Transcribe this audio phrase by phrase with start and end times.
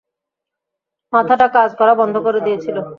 [1.13, 2.77] মাথাটা কাজ করা বন্ধ করে দিয়েছিল!